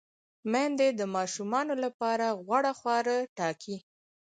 میندې 0.51 0.87
د 0.99 1.01
ماشومانو 1.15 1.73
لپاره 1.83 2.27
غوره 2.45 2.73
خواړه 2.79 3.17
ټاکي۔ 3.37 3.75